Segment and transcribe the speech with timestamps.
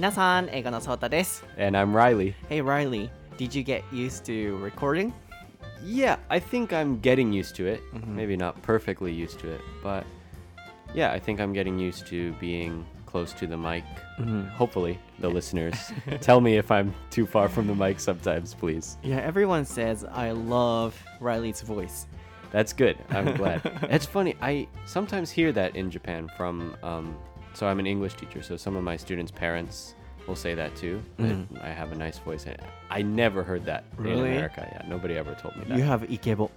[0.00, 1.44] 皆さん、英語のソータです。
[1.58, 2.34] And I'm Riley.
[2.48, 5.12] Hey Riley, did you get used to recording?
[5.84, 7.80] Yeah, I think I'm getting used to it.
[8.06, 10.04] Maybe not perfectly used to it, but
[10.94, 13.84] yeah, I think I'm getting used to being close to the mic.
[14.56, 15.74] Hopefully, the listeners
[16.20, 18.98] tell me if I'm too far from the mic sometimes, please.
[19.02, 22.06] Yeah, everyone says I love Riley's voice.
[22.50, 22.96] That's good.
[23.10, 23.60] I'm glad.
[23.90, 24.34] it's funny.
[24.40, 26.74] I sometimes hear that in Japan from.
[26.82, 27.16] Um,
[27.53, 29.95] so I'm an English teacher, so some of my students' parents
[30.27, 31.01] will say that too.
[31.19, 32.45] that I have a nice voice.
[32.89, 34.13] I never heard that Really?
[34.13, 34.67] in America.
[34.71, 35.77] Yeah, nobody ever told me that.
[35.77, 36.49] You have イケボ。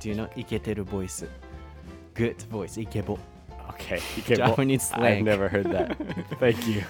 [0.00, 1.28] Do you know イケてる voice?
[2.14, 3.18] Good voice, イケボ。
[3.70, 3.98] okay,
[4.36, 5.24] Japanese I've slang.
[5.24, 5.96] never heard that.
[6.40, 6.82] Thank you.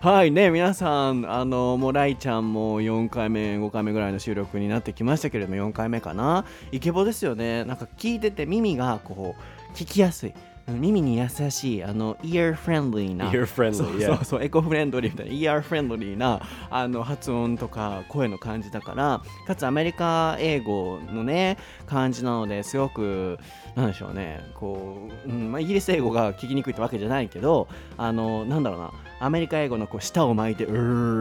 [0.00, 10.34] はいね皆さんあのもうライちゃんも4回目5回目ぐらいの収録になってきましたけれども4回目かなイケボですよねなんか聞いてて耳がこう聞きやすい
[10.70, 16.40] 耳に優しいあのイヤーフレンドリーな Ear friendly, そう.そうそうエコフレンドリーみたいなイヤーフレンドリーな
[16.70, 23.38] あの発音とか声の感じだからかつアメリカ英語のね感じなのですごく
[23.74, 30.72] なんでしょうねこう、うんまあ、イギリス英語が聞きにくいってわけじゃないけどあのなんだろうなアメリカ英語のこう舌を巻いてう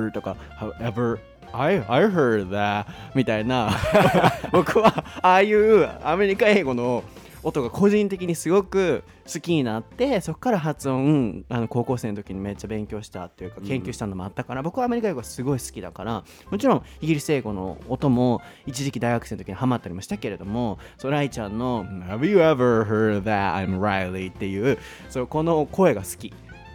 [0.07, 1.19] ーとか however
[1.51, 3.71] I, I heard that みたいな
[4.51, 7.03] 僕はああいうアメリカ英語の
[7.43, 24.77] 音が個人的にすごく好きになってそこから発音あの高校生の時にめっちゃ勉強したっていうか研究したのもあったから、僕はアメリカ英語がすごい好きだからもちろんイギリス英語の音も一時期大学生の時にハマったりもしたけれどもそうライちゃんの「Have you ever heard that I'm Riley?」っていう
[25.09, 26.33] そうこの声が好き、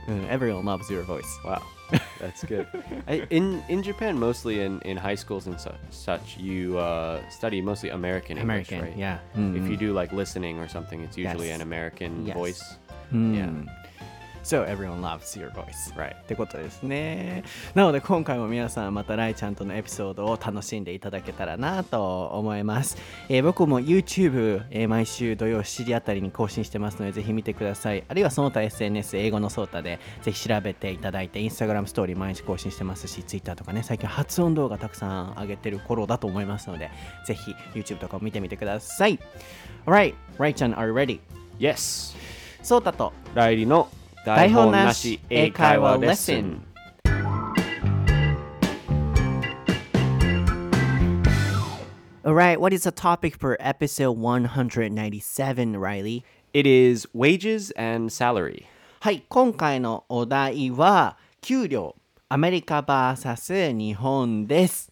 [0.09, 1.23] うん、Everyone loves your voice.
[1.45, 1.61] Wow,
[2.21, 2.67] that's good.
[3.07, 7.61] I, in in Japan, mostly in, in high schools and su- such, you uh, study
[7.61, 8.97] mostly American English, American, right?
[8.97, 9.19] yeah.
[9.59, 11.57] If you do like listening or something, it's usually Yes.
[11.57, 12.37] an American Yes.
[12.37, 12.63] voice.
[13.13, 13.51] うん Yeah.
[14.45, 15.93] So everyone loves your voice.
[15.97, 16.15] Right.
[16.15, 17.43] ってことですね。
[17.75, 22.99] なので今回も皆さんまたライちゃんとのエピソードを楽しんでいただけたらなと思います。
[23.31, 28.05] えー僕も YouTube、えー毎週土曜7時あたりに更新してますのでぜひ見てください。
[28.07, 36.91] あるいはその他 SNS 英語のソータでぜひ調べていただいて Instagram ストーリー毎日更新してますし Twitter とかね最近発音動画たくさん上げてる頃だと思いますので
[37.27, 39.19] ぜひ YouTube とかを見てみてください。
[39.87, 41.21] Alright, ライちゃん are you ready?
[41.59, 42.15] Yes.
[42.63, 43.89] ソータとライリの
[44.26, 46.66] 台本なし英会話レッスン。
[52.24, 56.24] Alright, what is the topic for episode 197, Riley?
[56.54, 58.66] It is wages and salary.
[59.00, 61.96] はい、今回のお題は、給料、
[62.28, 64.92] アメリカ VS 日本です。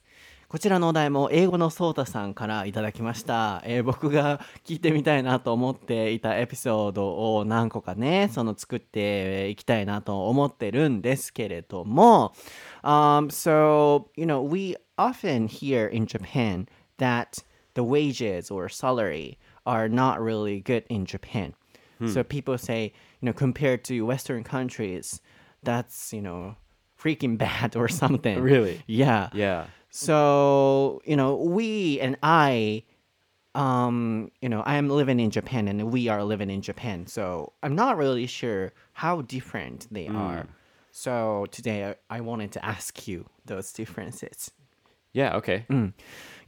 [0.53, 12.35] こちらのお題も英語のソータさんからいただきました、えー僕が聞いてみたいなと思っていたエピソードを何個かね、その作っていきたいなと思ってるんですけれども、
[12.83, 16.67] um, so, you know, we often hear in Japan
[16.99, 17.43] that
[17.73, 21.55] the wages or salary are not really good in Japan.
[22.05, 22.93] So people say,
[23.23, 25.23] you know, compared to Western countries,
[25.63, 26.57] that's, you know,
[27.01, 28.39] freaking bad or something.
[28.43, 28.83] Really?
[28.87, 29.31] Yeah.
[29.33, 29.67] Yeah.
[29.95, 32.85] So, you know, we and I,
[33.55, 37.07] um, you know, I am living in Japan and we are living in Japan.
[37.07, 40.47] So I'm not really sure how different they are.
[40.91, 44.51] So today I, I wanted to ask you those differences.
[45.13, 45.67] Yeah, okay.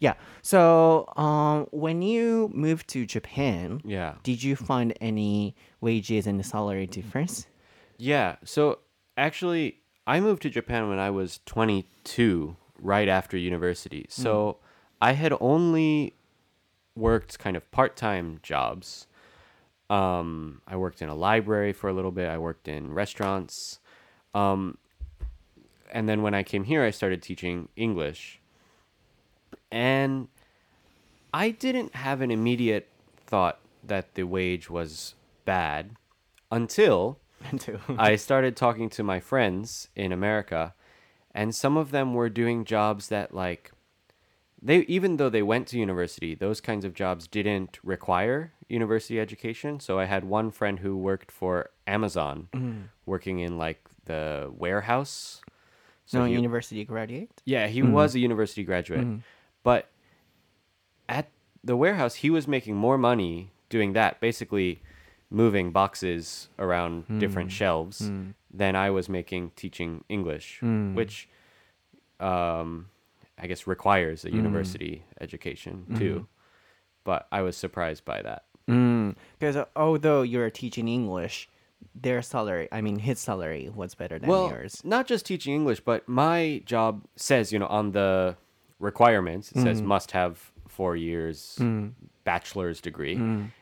[0.00, 0.14] Yeah.
[0.40, 4.14] So um, when you moved to Japan, Yeah.
[4.22, 7.46] did you find any wages and salary difference?
[7.98, 8.36] Yeah.
[8.44, 8.78] So
[9.18, 14.06] actually, I moved to Japan when I was 22, right after university.
[14.08, 14.58] So
[15.00, 16.14] I had only
[16.96, 19.06] worked kind of part time jobs.
[19.90, 23.80] Um, I worked in a library for a little bit, I worked in restaurants.
[24.34, 24.78] Um,
[25.92, 28.40] and then when I came here, I started teaching English.
[29.70, 30.28] And
[31.32, 32.88] I didn't have an immediate
[33.26, 35.14] thought that the wage was
[35.44, 35.90] bad
[36.50, 37.18] until
[37.50, 40.74] Until I started talking to my friends in America,
[41.34, 43.72] and some of them were doing jobs that like
[44.62, 49.80] they even though they went to university, those kinds of jobs didn't require university education.
[49.80, 52.84] So I had one friend who worked for Amazon, mm.
[53.04, 55.42] working in like the warehouse.
[56.06, 57.42] So no he- university graduate.
[57.44, 57.92] yeah, he mm-hmm.
[57.92, 59.00] was a university graduate.
[59.00, 59.18] Mm-hmm.
[59.62, 59.90] But
[61.08, 61.30] at
[61.62, 64.82] the warehouse, he was making more money doing that, basically
[65.34, 67.18] moving boxes around hmm.
[67.18, 68.30] different shelves, hmm.
[68.52, 70.94] than I was making teaching English, hmm.
[70.94, 71.28] which
[72.20, 72.86] um,
[73.38, 76.26] I guess requires a university education too.
[77.02, 78.44] But I was surprised by that.
[79.38, 81.50] Because although you're teaching English,
[81.94, 84.80] their salary, I mean his salary was better than well, yours.
[84.84, 88.36] not just teaching English, but my job says, you know, on the
[88.78, 91.60] requirements, it says must have four years
[92.24, 93.16] bachelor's degree.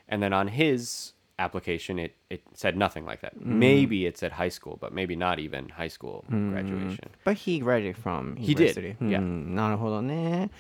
[0.09, 3.33] And then on his application, it, it said nothing like that.
[3.41, 7.11] Maybe it said high school, but maybe not even high school graduation.
[7.25, 8.97] But he graduated from He did, university.
[9.01, 9.19] yeah.
[9.19, 10.51] うんなるほどね。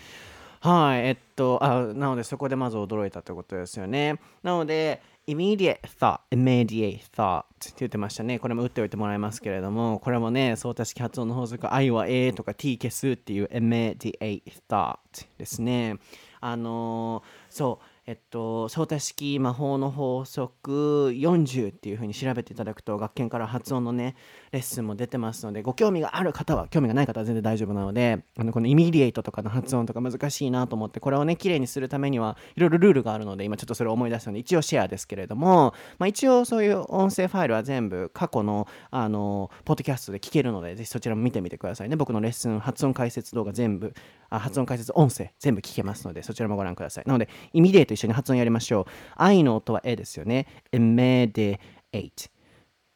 [0.61, 4.21] はい、えっと、あ、なのでそこでまず驚いたということですよね。
[4.45, 8.39] なので、immediate thought, immediate thought って言ってましたね。
[8.39, 14.99] これも打っておいてもらいますけれども、これもね、相対式発音の法則、I は A とか T 消すっていう immediate thought
[15.37, 15.97] ですね。
[16.41, 17.87] あのーそう。
[18.13, 24.17] えっと、相対式魔法の法則40っていうふうに調べていただくと学研から発音のね
[24.51, 41.97] レッスンも出てますのでご興味がある方は興味がない方は全然大丈夫なのであのこのイミディエイトとかの発音とか難しいなと思ってこれをね綺麗にするためにはいろいろルールがあるので今ちょっとそれを思い出したので一応シェアですけれども、まあ、一応そういう音声ファイルは全部過去のあのポッドキャストで聞けるのでぜひそちらも見てみてくださいね。
[41.97, 43.95] 僕のレッスン発音解説動画全部
[44.39, 48.85] 発音解説音声全部聞けますのでそちらもご覧くださいなのでイミディエイト一緒に発音やりましょう
[49.17, 51.59] I の音は A ですよね immediate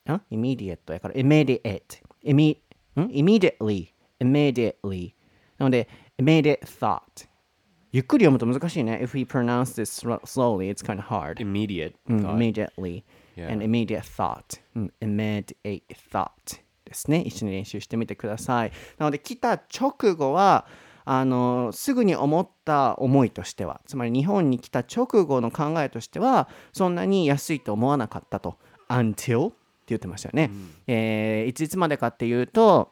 [0.08, 1.82] ん immediate やから immediate
[2.24, 2.56] Imme-
[2.96, 3.88] ん immediately
[4.20, 5.12] immediately
[5.58, 5.88] なので
[6.18, 7.00] immediate thought
[7.92, 11.94] ゆっくり読むと難しいね if we pronounce this slo- slowly it's kind of hard Immediate
[12.36, 13.04] immediately
[13.50, 16.30] and immediate thought、うん、immediate thought
[16.84, 20.66] ですね一緒に練習してみてくださいなので来た直後は
[21.08, 28.58] あのすぐに思った思いとしてはつまり日本に来た直後の考えとしてはそんなに安いと思わなかったと。
[28.88, 29.56] Until って
[29.88, 30.50] 言ってましたよね、
[30.86, 32.90] えーいついつまでかっていうと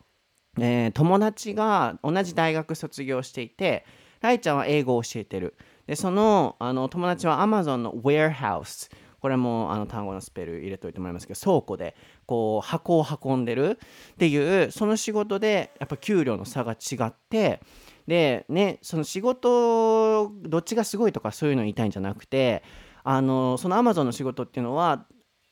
[0.58, 3.84] えー友達が同じ大学卒業していて
[4.20, 5.56] ライちゃんは英語を教えてる。
[5.86, 8.90] でそのあの友達は Amazon の warehouse
[9.20, 11.96] これもあの単語のスペル入れておいてもらいますけど倉庫で
[12.26, 13.78] こう箱を運んでる
[14.12, 17.60] っていうその仕事でやっぱ給料の差が違って
[18.06, 22.62] でねその仕事どっちがすごいとかそういうの言いたいんじゃなくて
[23.02, 25.06] あのその Amazon の仕事っていうのは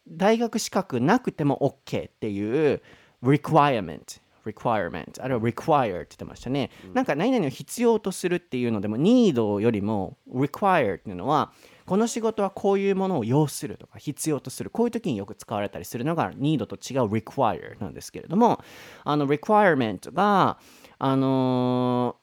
[0.08, 2.82] 大学資格なくても OK っていう
[3.22, 11.52] requirement requirement あるいは require って言ってましたね、なんか何々を必要とするっていうのでも need よりも require っていうのは
[11.86, 18.60] この仕事はこういうものを要するとか必要とするこういう時によく使われたりするのが need と違う require なんですけれども
[19.04, 20.58] あの requirement が
[20.98, 22.21] あのー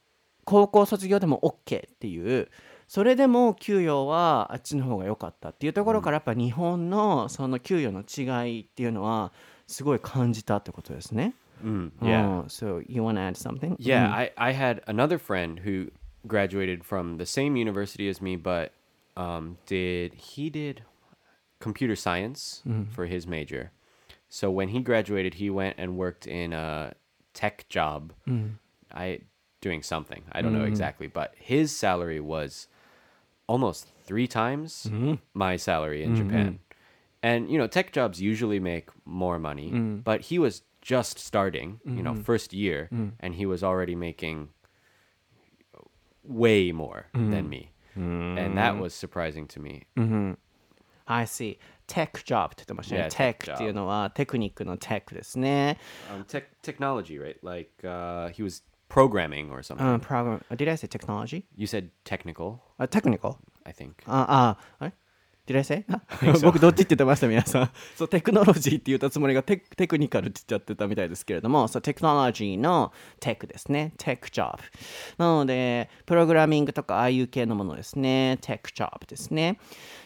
[0.49, 2.49] 高校卒業でも OK っていう
[2.87, 9.31] それでも給与はあっちの方が良かったっていうところからやっぱ日本のその給与の違いっていうのは
[9.67, 11.35] すごい感じたってことですね。
[11.63, 12.41] Mm, yeah.
[12.41, 13.75] うん so you want to add something?
[13.77, 15.91] Yeah, I, I had another friend who
[16.25, 18.71] graduated from the same university as me, but
[19.15, 20.81] um, did he did
[21.59, 23.71] computer science for his major.
[24.29, 26.93] So when he graduated, he went and worked in a
[27.33, 28.13] tech job.
[28.91, 29.19] I
[29.60, 30.22] doing something.
[30.32, 32.68] I don't know exactly, but his salary was
[33.46, 34.86] almost three times
[35.34, 36.58] my salary in Japan.
[37.22, 39.70] And you know, tech jobs usually make more money,
[40.04, 42.88] but he was just starting, you know, first year,
[43.20, 44.50] and he was already making
[46.22, 47.72] way more than me.
[47.94, 49.84] And that was surprising to me.
[51.06, 51.58] I see.
[51.86, 53.02] Tech job って言ってましたね。
[53.02, 55.78] Yeah, tech tech っていうのはテクニックの tech ですね。
[56.10, 57.36] Um, tech technology, right?
[57.42, 59.85] Like uh, he was programming or something.
[59.85, 60.41] Uh, program.
[60.51, 61.45] Uh, did I say technology?
[61.55, 62.63] You said technical.
[62.79, 63.39] Uh, technical.
[63.65, 64.03] I think.
[64.07, 64.53] Uh, uh,
[64.85, 64.89] eh?
[65.49, 65.85] あ、あれ Did I say?
[66.43, 67.71] 僕どっちって言ってました皆さん。
[67.97, 73.93] そう、テクノロジーって言ったつもりがテテクニカルって言っちゃってたみたいですけれども、そう、テクノロジーのテクですね。
[73.97, 74.63] テクジョブ。
[75.17, 78.37] なので、プログラミングとかああいう系のものですね。
[78.41, 79.59] テクジョブですね。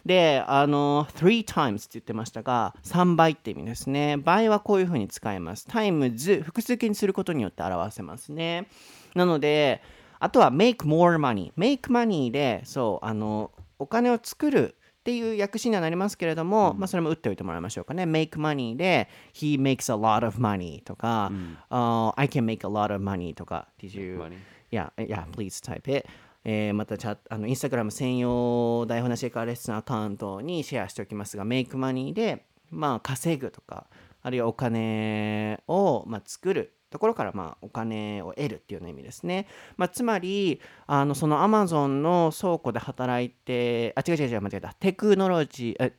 [0.05, 4.15] で、あの、three times って言ってましたが、3倍って意味ですね。
[4.17, 5.67] 倍はこういうふうに使います。
[5.67, 8.67] times 複数形にすることによって表せますね。
[9.15, 9.81] なので、
[10.19, 11.51] あとは make more money。
[11.57, 18.03] make money で、そう、あの、お金を作るっていう訳詞にはなりますけれども、まあそれも打っておいてもらいましょうかね。
[18.03, 21.29] make money で he makes a lot of money とか、
[21.69, 24.37] uh, I can make a lot of money とか Did you money?
[24.71, 26.07] Yeah, yeah, please type it
[26.45, 33.87] えーまたチャあのインスタグラム専用台本なしエカーレッスンアカウントにシェアしておきますが make money でまあ稼ぐとか
[34.21, 39.47] あるいはお金を、まあ、作るところから、まあ、お金を得るっていうような意味ですね。
[39.75, 45.93] まあ、つまりあのそのアマゾンの倉庫で働いてあ違う違う違う間違えたテクノロジーえ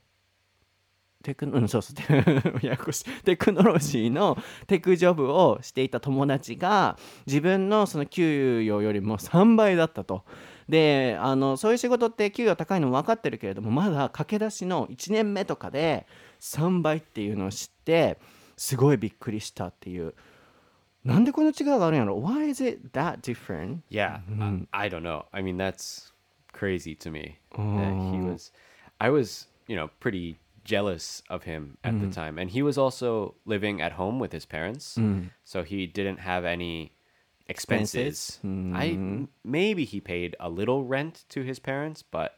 [1.24, 1.96] テクノうんそうそう
[2.64, 6.96] ややこしいテクノロジーのテクジョブをしていた友達が
[7.26, 10.24] 自分のその給与よりも3倍だったと。
[10.68, 16.06] であのそういう仕事って給与高いの分かってるけれどもまだ駆け出しの1年目とかで
[16.40, 18.18] 3倍っていうのを知って
[18.56, 20.14] すごいびっくりしたっていう
[21.03, 23.79] なんでこの違いがあるんやろ Why is it that different?
[23.89, 25.25] Yeah, I, I don't know.
[25.33, 26.11] I mean, that's
[26.51, 27.37] crazy to me.
[27.55, 28.51] That he was,
[28.99, 33.35] I was, you know, pretty jealous of him at the time, and he was also
[33.45, 34.99] living at home with his parents,
[35.45, 36.91] so he didn't have any
[37.47, 38.39] expenses.
[38.43, 38.97] I
[39.43, 42.37] maybe he paid a little rent to his parents, but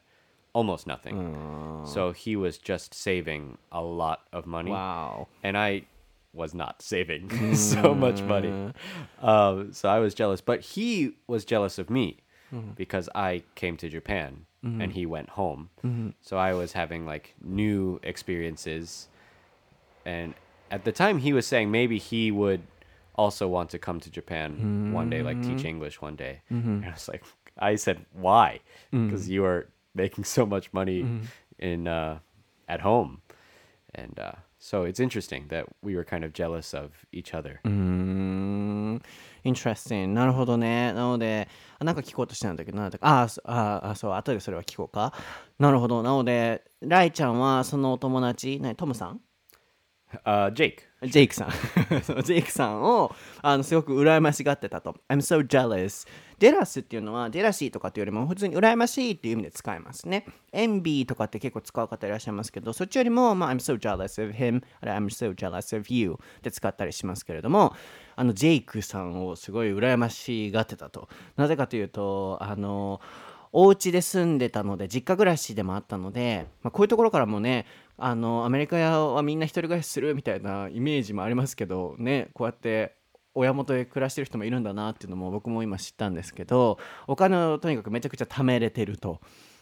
[0.54, 1.82] almost nothing.
[1.84, 4.70] So he was just saving a lot of money.
[4.70, 5.26] Wow.
[5.42, 5.82] and I
[6.37, 8.49] was not saving so much money.
[8.49, 8.73] Mm.
[9.27, 12.19] Um, so I was jealous, but he was jealous of me
[12.53, 12.71] mm-hmm.
[12.71, 14.81] because I came to Japan mm-hmm.
[14.81, 15.69] and he went home.
[15.85, 16.09] Mm-hmm.
[16.21, 19.07] So I was having like new experiences.
[20.05, 20.33] And
[20.71, 22.61] at the time, he was saying maybe he would
[23.15, 26.41] also want to come to Japan one day, like teach English one day.
[26.49, 27.23] And I was like,
[27.57, 28.59] I said, why?
[28.91, 31.05] Because you are making so much money
[31.57, 32.19] in uh,
[32.67, 33.21] at home.
[33.95, 37.58] And uh, so it's interesting that we were kind of jealous of each other.
[37.64, 39.02] うーん
[39.44, 41.48] interesting なるほどねなので
[41.78, 45.12] あなんか聞こうとしてたんだけどなんだっけあーそあーあそう後でそれは聞こうか
[45.58, 49.20] なるほどなのでライちゃんはそのお友達何トムさん
[50.26, 50.82] Uh, Jake.
[51.03, 51.49] ジェイクさん。
[52.23, 54.95] ジェイクさんをあのすごく羨ましがってたと。
[55.09, 56.07] I'm so jealous.
[56.39, 60.25] ジェラスっていうのはジェラシーとかっていうよりも普通に羨ましいっていう意味で使えますね。
[60.53, 67.75] envy とかって結構使う方いらっしゃいますけどそっちよりも、まあ、I'm so jealous of him あれ I'm so jealous of you って使ったりしますけれども
[68.15, 71.09] あのジェイクさんをすごい羨ましがってたと。
[71.35, 73.01] なぜかというとあの
[73.59, 77.65] お家で住んでたので実家暮らしでもあったので、まあ、こういうところからもね
[77.97, 82.93] あのアメリカはみんな一人暮らしするみたいなイメージもありますけどねこうやって
[83.33, 89.21] 親元で暮らしてる人もいるんだなっていうのも僕も今知ったんですけどお金をとにかくめちゃくちゃ貯めれてると。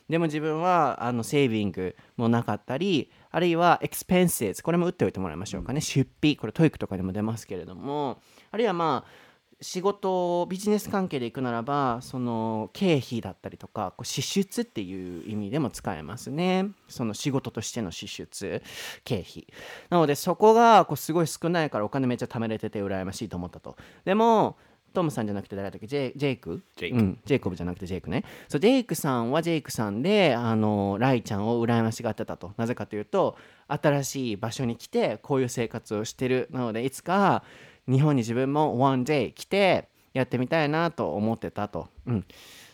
[0.10, 8.22] でも自分はあの saving もなかったりあるいは expenses これも打っておいてもらいましょうかね出費これ TOEIC とかでも出ますけれども
[8.52, 9.25] あるいはまあ
[9.66, 16.68] 仕事ビジネス関係で行くならばその経費だったりとかこう支出っていう意味でも使えますね。
[16.88, 18.62] その仕事としての支出
[19.04, 19.48] 経費。
[19.90, 23.76] なのでそこがこうすごい少ないからお金めっちゃ貯めれてて羨ましいと思ったと。
[24.06, 24.56] でも
[24.94, 25.88] トムさんじゃなくて誰だっけ？
[25.88, 26.64] ジェイジェイク？
[26.78, 26.98] ジェイク。
[26.98, 28.24] うん、ジェイコブじゃなくてジェイクね。
[28.48, 32.54] そうジェイクさんはジェイクさんであのライちゃんを羨ましがってたと。
[32.56, 33.36] なぜかというと
[33.68, 36.50] 新しい場所に来てこういう生活をしてる。
[36.52, 37.44] なのでいつか
[37.88, 42.25] 日本に自分も one day 来てやってみたいなと思ってたと、うん、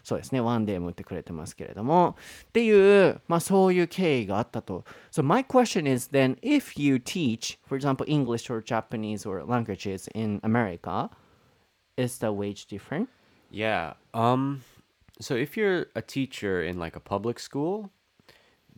[0.03, 2.15] そうですね one day も言ってくれてますけれども
[2.49, 10.09] っていう、まあ、そういう経緯があったと So my question is then if you teach for example English or Japanese or languages
[10.13, 11.09] in America
[11.97, 13.09] is the wage different?
[13.51, 13.95] Yeah.
[14.13, 14.61] Um
[15.19, 17.91] so if you're a teacher in like a public school,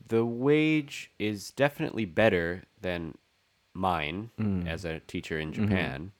[0.08, 3.16] the wage is definitely better than
[3.74, 4.30] mine
[4.68, 6.12] as a teacher in Japan.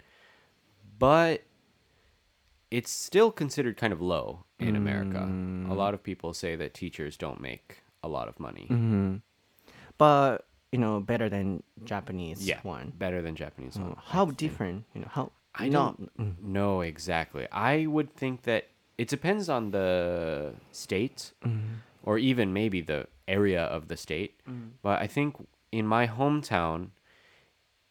[1.04, 1.44] But
[2.72, 5.20] it's still considered kind of low in America.
[5.20, 5.70] Mm.
[5.70, 8.68] A lot of people say that teachers don't make a lot of money.
[8.70, 9.16] Mm-hmm.
[9.98, 12.94] but you know better than Japanese Yeah, one.
[12.98, 13.98] better than Japanese uh, one.
[14.00, 14.86] How different?
[14.94, 17.48] You know how I not don't know exactly.
[17.52, 21.84] I would think that it depends on the state mm-hmm.
[22.04, 24.40] or even maybe the area of the state.
[24.50, 24.70] Mm.
[24.82, 25.36] But I think
[25.74, 26.92] in my hometown,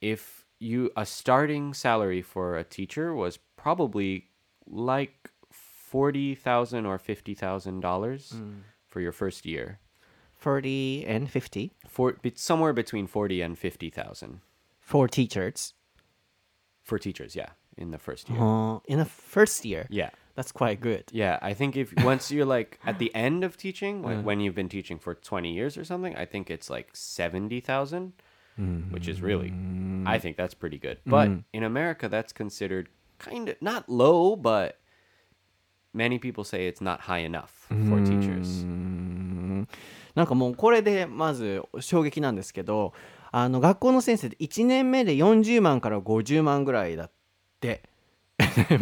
[0.01, 4.29] if you a starting salary for a teacher was probably
[4.67, 8.35] like forty thousand or fifty thousand dollars
[8.87, 9.79] for your first year.
[10.35, 14.41] forty and fifty For somewhere between forty and fifty thousand
[14.81, 15.75] for teachers
[16.83, 17.37] for teachers.
[17.37, 18.41] Yeah, in the first year.
[18.41, 19.87] uh, in the first year.
[19.91, 20.11] Yeah.
[20.35, 21.05] That's quite good.
[21.13, 24.55] Yeah, I think if once you're like at the end of teaching, when, when you've
[24.55, 26.89] been teaching for 20 years or something, I think it's like
[28.59, 29.53] 70,000, which is really,
[30.07, 30.99] I think that's pretty good.
[31.07, 34.79] But in America, that's considered kind of not low, but
[35.95, 38.65] many people say it's not high enough for teachers.
[40.15, 42.93] なんかもうこれでまず衝撃なんですけど
[43.31, 47.11] あの学校の先生で1年目で40万から50万ぐらいだっ
[47.61, 47.83] て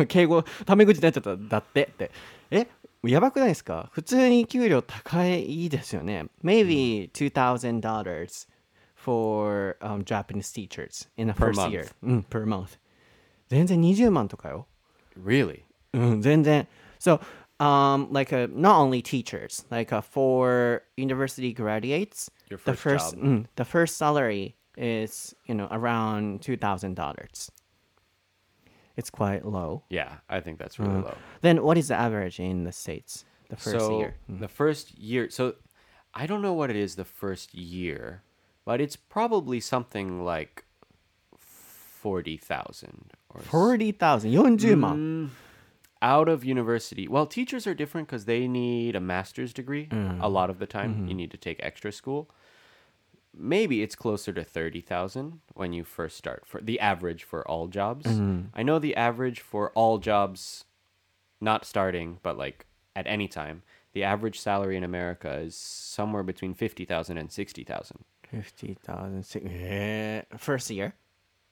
[0.09, 2.11] 敬語タメ口になっちゃっただってって
[2.51, 2.67] え
[3.05, 8.49] やばくないですか普通に給料高いですよね maybe $2,000
[9.00, 11.72] for、um, Japanese teachers in the Per first month.
[11.74, 12.78] year、うん、per month
[13.50, 14.68] 全然20万とかよ
[15.18, 15.64] Really?
[15.94, 16.68] うん、全然。
[17.00, 17.20] So,
[17.60, 23.16] um, like a, not only teachers, like a, for university graduates, Your the first first,
[23.16, 23.24] job.
[23.24, 27.50] mm, the first salary is, you know, around two thousand dollars.
[28.98, 29.84] It's quite low.
[29.90, 31.16] Yeah, I think that's really low.
[31.42, 33.24] Then, what is the average in the states?
[33.50, 34.16] The first so year.
[34.28, 35.56] the first year, so
[36.14, 38.24] I don't know what it is the first year,
[38.71, 40.63] but it's probably something like
[41.37, 45.31] 40,000 or s- 40,000 40万、
[46.01, 47.09] out mm, of university.
[47.09, 50.23] Well, teachers are different because they need a master's degree mm.
[50.23, 50.95] a lot of the time.
[50.95, 51.09] Mm-hmm.
[51.09, 52.31] You need to take extra school.
[53.37, 58.07] Maybe it's closer to 30,000 when you first start for the average for all jobs.
[58.07, 58.55] Mm-hmm.
[58.55, 60.65] I know the average for all jobs
[61.41, 66.55] not starting but like at any time, the average salary in America is somewhere between
[66.55, 68.05] 50,000 and 60,000.
[68.31, 70.95] 50,000えー first year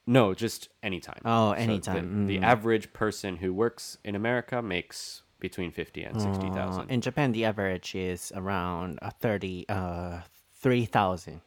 [0.07, 1.21] No, just anytime.
[1.25, 2.27] Oh, So the- anytime.
[2.27, 6.81] The, average person who works in America makes between 50 and 60,000.
[6.81, 10.21] Uh, in Japan the average is around uh, 30 uh
[10.63, 11.41] 3,000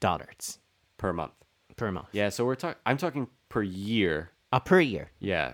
[0.00, 0.58] dollars
[0.98, 1.32] per month.
[1.76, 2.80] per month Yeah, so we're talking.
[2.86, 4.30] I'm talking per year.
[4.52, 5.52] a per year Yeah,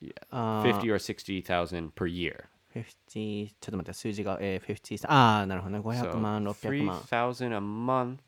[0.00, 2.48] yeah, fifty or sixty thousand per year.
[2.74, 5.80] 50ちょっと待って数字が、えー、50ああなるほどね。
[5.80, 7.00] So 500万600 three 万。
[7.00, 8.18] thousand a month,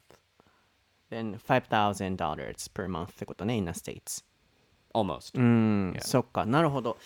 [1.10, 2.16] then $5,000
[2.72, 4.24] per month ってことね in the States
[4.94, 5.38] almost.
[5.38, 6.96] うん、そっかなるほど。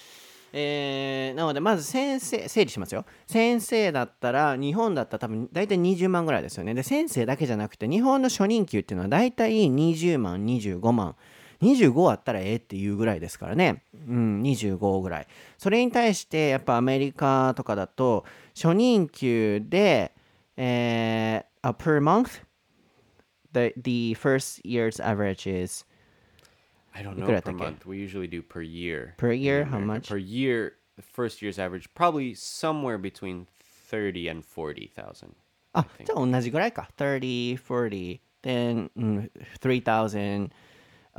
[0.52, 3.04] えー、なのでまず先生整理しますよ。
[3.26, 6.74] 先生だったら日本だったら多分大体20万ぐらいですよね。
[6.74, 11.14] で先生だけじゃなくて日本の初任給っていうのは大体20万25万
[11.62, 15.26] 25あったらええっていうぐらいですからねうん25ぐらい
[15.58, 18.24] それに対してやっぱアメリカとかだと
[18.54, 20.12] 初任給で
[20.56, 22.42] えー、a per month
[23.52, 25.84] the, the first year's average is
[26.94, 27.86] I don't know per month.
[27.86, 29.14] We usually do per year.
[29.16, 30.08] Per year, how much?
[30.08, 33.46] Per year, the first year's average probably somewhere between
[33.88, 35.34] thirty and forty thousand.
[35.72, 36.88] あ、じゃあ同じぐらいか。
[36.98, 40.50] 30, 40, then、うん、3000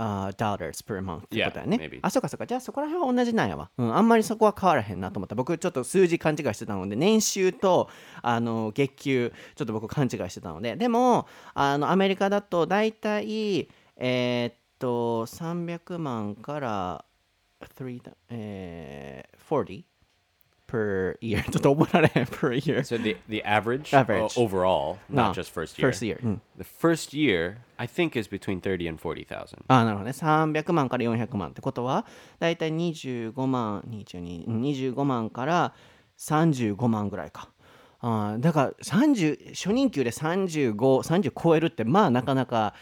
[0.02, 1.78] uh, dollars per month ってことだよね。
[1.78, 2.00] Yeah.
[2.02, 2.48] あ、そうかそうか。
[2.48, 3.70] じゃあそこら辺は同じなんやわ。
[3.78, 5.36] うん、あんまりそこは変わらへんなと思った。
[5.36, 7.90] 僕ちょっと数字勘違いしてたので、年収と
[8.24, 17.06] あの月給、ちょっと僕勘違いしてたので、でも、あのアメリカだと大体、えーっと、300万から
[17.78, 19.84] 3、えー、40
[20.72, 24.40] per year ちょっと覚えられへん per year So the the average, Average.
[24.40, 25.90] o- overall, No, not just first year.
[25.90, 29.64] first year うん、The first year, I think, is between thirty and forty thousand.
[29.68, 32.06] あなるほどね300万から400万ってことは
[32.40, 35.74] だいたい25万22うん25万から
[36.18, 37.50] 35万ぐらいか
[38.00, 42.74] あーだから30初任給で3530超えるってまあなかなか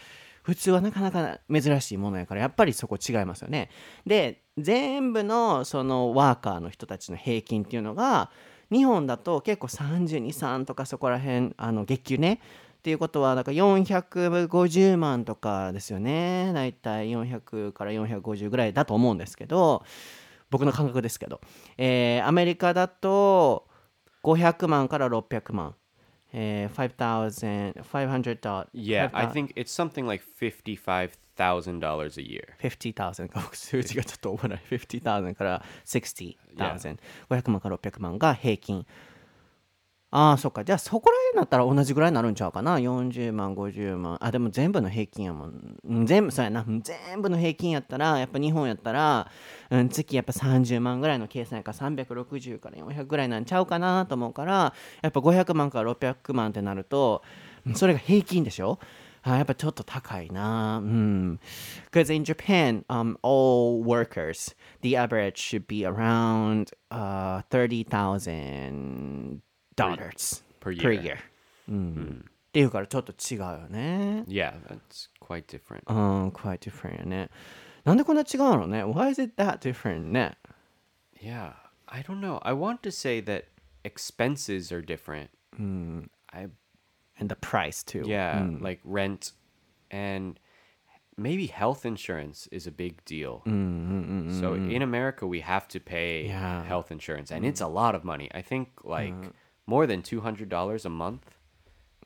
[0.42, 3.70] 普通はなかなか珍しいものやからやっぱりそこ違いますよね。
[4.06, 8.30] で全部のそのワーカーの人たちの平均っていうのが
[8.70, 12.40] 日本だと結構323とかそこら辺あの月給ね。
[12.78, 16.50] っていうことはだから450万とかですよね。
[16.54, 19.84] 大体400から450ぐらいだと思うんですけど
[20.48, 21.42] 僕の感覚ですけど、
[21.76, 23.68] えーアメリカだと
[24.22, 25.74] 500万から600万、
[26.33, 32.55] えー、5000 500 dollars Yeah, I think it's something like fifty-five thousand dollars a year.
[32.59, 36.37] 50,000か僕数字がちょっと覚えない50,000から60,000
[37.29, 38.85] 500万から600万が平均
[40.12, 40.64] ああそっか。
[40.64, 44.18] じゃあそこら辺だったら同じぐらいになるんちゃうかな？40万50万。
[44.20, 46.04] あでも全部の平均やもん。
[46.04, 46.64] 全部そうやな。
[46.66, 49.30] 全部の平均やったらやっぱ日本やったら、
[49.70, 57.22] うん、月やっぱ30万ぐらいの計算やから360から400ぐらいなんちゃうかなと思うからやっぱ500万から600万ってなると
[57.74, 58.80] それが平均でしょ？
[59.22, 60.78] あやっぱちょっと高いな。
[60.78, 61.38] うん。
[61.92, 69.40] Because in Japan, um, all workers, the average should be around uh, 30,000
[69.79, 69.85] Per
[70.59, 71.01] per year.
[71.01, 71.17] year.
[71.69, 72.25] うん。
[72.27, 74.23] っていうからちょっと違うよね。
[74.27, 75.81] Yeah, that's quite different.
[75.87, 77.29] うん、quite different よね。
[77.83, 80.37] なんでこんな違うのね ?Why is it that different ね
[81.21, 81.53] Yeah,
[81.87, 82.39] I don't know.
[82.43, 83.45] I want to say that
[83.83, 85.29] expenses are different.
[86.31, 86.47] I
[87.19, 88.03] And the price too.
[88.05, 89.33] yeah, like rent
[89.91, 90.39] and
[91.17, 93.41] maybe health insurance is a big deal.
[93.45, 96.63] So in America we have to pay Yeah.
[96.65, 98.29] health insurance and it's a lot of money.
[98.33, 99.13] I think like
[99.67, 101.21] more than $200 a month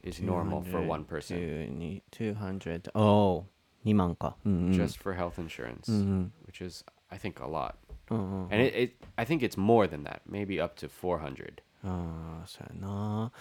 [0.04, 2.90] is normal for one person 200.
[2.96, 3.46] Oh,
[3.86, 4.36] 2万か。
[4.46, 4.72] うんうん。
[4.72, 5.92] just for health insurance,
[6.46, 7.76] which is I think a lot.
[8.10, 11.62] And it, it I think it's more than that, maybe up to 400.
[11.84, 13.32] ああ、そうやな。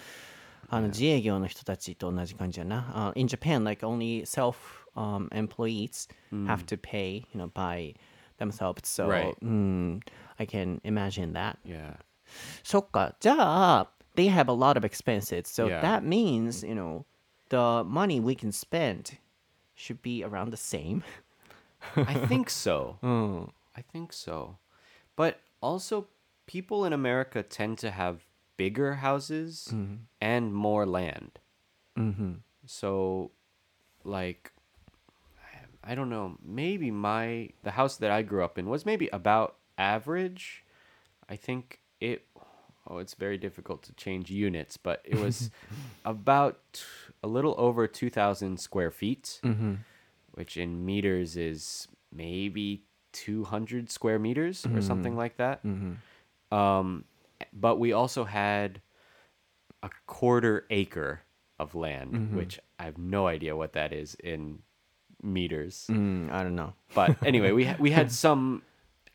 [0.70, 2.87] あの自営業の人たちと同じ感じやな。
[2.94, 6.09] あ in Japan, like only self、um, employees
[6.46, 7.94] have to pay, you know, by
[8.38, 8.81] themselves.
[8.85, 9.35] So, Right.
[9.40, 10.00] うん、
[10.37, 11.57] I can imagine that.
[11.64, 11.96] Yeah.
[12.62, 13.16] そっか。
[13.18, 15.47] じゃあ、 they have a lot of expenses.
[15.47, 15.82] So Yeah.
[15.82, 17.06] that means, you know,
[17.49, 19.17] the money we can spend
[19.73, 21.04] should be around the same.
[21.95, 22.97] I think so.
[23.02, 23.43] Hmm.
[23.76, 24.58] I think so.
[25.15, 26.08] But also,
[26.45, 28.26] people in America tend to have
[28.58, 29.95] bigger houses mm-hmm.
[30.21, 31.39] and more land.
[31.97, 32.34] Mm-hmm.
[32.65, 33.32] So
[34.04, 34.52] like
[35.84, 39.58] I don't know, maybe my the house that I grew up in was maybe about
[39.78, 40.63] average.
[41.28, 42.26] I think it
[42.89, 45.50] oh, it's very difficult to change units, but it was
[46.06, 46.84] about
[47.24, 49.39] a little over 2000 square feet,
[50.34, 55.62] which in meters is maybe 200 square meters or something like that.
[56.52, 57.06] Um,
[57.52, 58.82] but we also had
[59.82, 61.22] a quarter acre
[61.60, 64.60] of land, which I have no idea what that is in
[65.22, 65.88] meters.
[65.89, 66.74] Mm, I don't know.
[66.93, 68.62] But anyway, we ha- we had some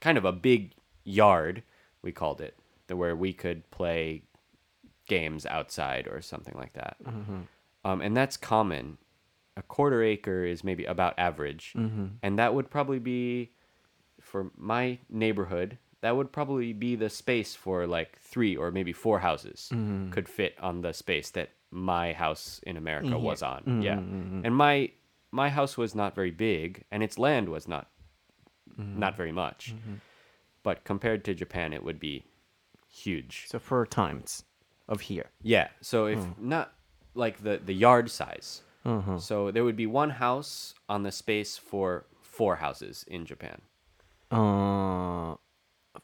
[0.01, 0.73] kind of a big
[1.05, 1.63] yard,
[2.03, 2.57] we called it,
[2.89, 4.23] the- where we could play
[5.09, 6.97] games outside or something like that.
[7.03, 7.41] Mm-hmm.
[7.85, 8.99] Um, and that's common.
[9.57, 12.07] A quarter acre is maybe about average, mm-hmm.
[12.23, 13.51] and that would probably be
[14.21, 15.79] for my neighborhood.
[16.01, 20.11] That would probably be the space for like three or maybe four houses mm-hmm.
[20.11, 23.83] could fit on the space that my house in America was on.
[23.83, 24.93] Yeah, and my
[25.33, 27.89] my house was not very big, and its land was not
[28.77, 29.75] not very much.
[30.63, 32.25] But compared to Japan, it would be
[32.89, 33.47] huge.
[33.49, 34.45] So four times
[34.89, 35.31] of here.
[35.43, 35.69] Yeah.
[35.81, 36.73] So if not
[37.15, 38.63] like the the yard size,
[39.19, 43.61] so there would be one house on the space for four houses in Japan.
[44.31, 45.39] あー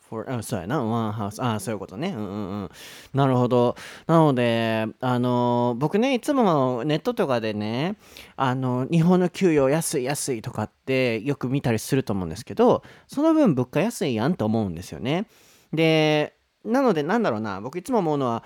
[0.09, 1.41] for あそうやな、ワンハウス。
[1.43, 2.09] あーそういうことね。
[2.09, 2.71] うんうんうん。
[3.13, 3.77] なるほど。
[4.07, 7.97] なので、あのー僕ね、いつもネットとかでね、
[8.37, 15.27] あの日本の給与安い安いとかってよく見たりすると思うんですけど、その分物価安いやんと思うんですよね。
[15.73, 16.34] で、
[16.65, 18.45] なので、なんだろうな、僕いつも思うのは、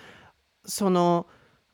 [0.65, 1.27] その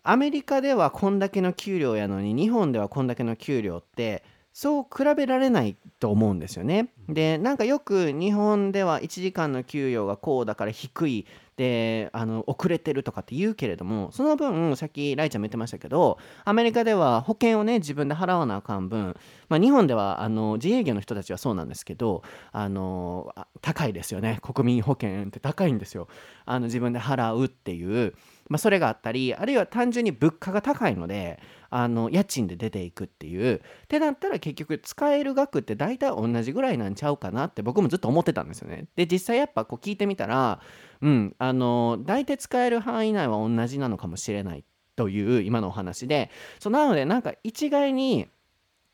[0.03, 6.91] アメリカではこんだけの給料やのに日本ではこんだけの給料ってそう比べられないと思うんですよね。
[7.09, 19.17] でなんかよく日本では1時間の給与がこうだから低いであの遅れてるとかって言うけれどもその分さっきライちゃんも言ってましたけどアメリカでは保険をね自分で払わなあかん分、
[19.49, 26.09] まあ、日本ではあの自営業の人たちはそうなんですけどあの高いですよね国民保険って高いんですよ
[26.45, 28.15] あの自分で払うっていう。
[28.49, 31.41] まあ、それがあったりあるいは単純に物価が高いので
[31.77, 38.87] あの家賃で出ていくっていうってなったら結局使える額って大体同じぐらいなんちゃうかなって僕もずっと思ってたんですよね。
[38.95, 40.61] で実際やっぱこう聞いてみたら
[41.03, 44.63] うんあの大体使える範囲内は同じなのかもしれない
[44.95, 48.29] という今のお話でそうなのでなんか一概に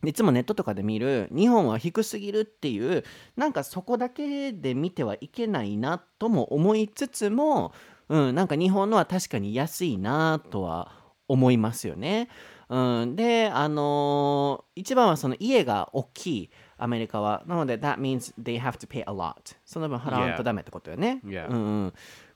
[0.02, 3.04] いつもネットとかで見る日本は低すぎるっていう
[3.36, 7.74] なんかそこだけで見てはいけないなとも思いつつも、
[8.08, 10.92] うん、なんか日本のは確かに安いなとは
[11.28, 12.28] 思いますよね。
[12.70, 17.42] うん、で、あのー一番はその家が大きいアメリカは。
[17.46, 19.34] なので、that means they have to pay a lot。
[19.64, 21.20] その分払わんと.ダメってことよね。
[21.24, 21.48] Yeah.
[21.50, 21.92] うんうん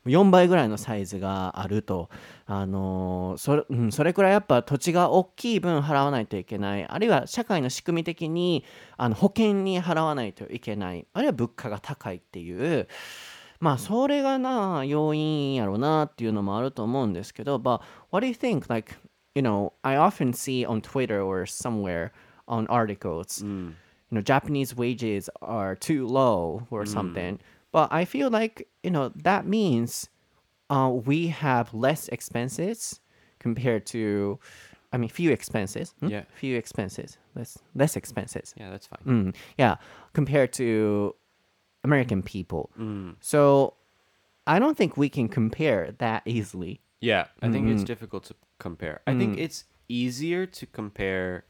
[0.06, 2.10] 4倍ぐらいのサイズがあると、
[2.44, 8.64] あのーそれうん、それくらいやっぱ土地が大きい分払わないといけないあるいは社会の仕組み的に
[8.98, 12.86] あの保険に払わないといけないあるいは物価が高いっていう
[13.60, 18.68] まあそれがな要因やろうなっていうのもあると思うんですけど But what do you think?
[18.68, 18.94] Like,
[19.34, 22.12] you know, I often see on Twitter or somewhere
[22.46, 23.40] on articles
[24.10, 27.40] you know Japanese wages are too low or something.
[27.72, 30.08] But I feel like you know that means
[30.70, 33.00] uh, we have less expenses
[33.38, 34.38] compared to,
[34.92, 35.94] I mean, few expenses.
[36.00, 36.08] Hmm?
[36.08, 36.24] Yeah.
[36.34, 38.54] few expenses, less less expenses.
[38.56, 39.04] Yeah, that's fine.
[39.06, 39.76] Mm, yeah,
[40.12, 41.14] compared to
[41.82, 42.70] American people.
[43.20, 43.74] So
[44.46, 46.80] I don't think we can compare that easily.
[47.00, 48.34] Yeah, I think it's difficult to
[48.64, 48.98] compare.
[49.07, 49.44] I think mm.
[49.44, 51.44] it's easier to compare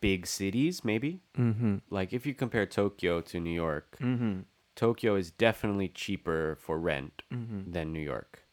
[0.00, 1.20] big cities, maybe.
[1.38, 1.76] Mm-hmm.
[1.88, 4.40] Like if you compare Tokyo to New York, mm-hmm.
[4.74, 7.72] Tokyo is definitely cheaper for rent mm-hmm.
[7.72, 8.44] than New York.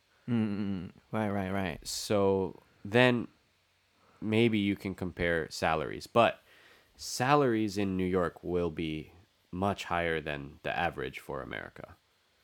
[1.11, 1.79] Right, right, right.
[1.83, 3.27] So then
[4.21, 6.39] maybe you can compare salaries, but
[6.95, 9.11] salaries in New York will be
[9.51, 11.95] much higher than the average for America.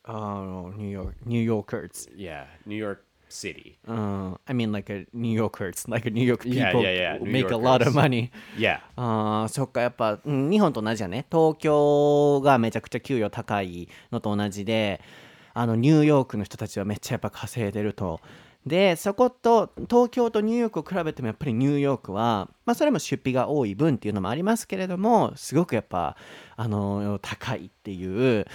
[0.08, 2.08] Oh, New York, New Yorkers.
[2.16, 3.78] Yeah, New York City.
[3.88, 7.18] Uh, I mean, like a New Yorkers, like a New York people Yeah, yeah, yeah,
[7.20, 7.96] New make a lot of Yorkers.
[7.96, 8.32] money.
[8.58, 8.80] Yeah.
[8.96, 11.26] ああ、そっか、やっぱ、うん日本と同じやね。
[11.32, 15.02] 東京がめちゃくちゃ給与高いのと同じで、
[15.54, 18.20] あの、ニューヨークの人たちはめっちゃやっぱ稼いでると。
[18.66, 26.18] で、そこと、東京とニューヨークを比べてもやっぱりニューヨークは、まあそれも出費が多い分っていうのもありますけれども、すごくやっぱ、
[26.56, 28.48] あの、高いっていう、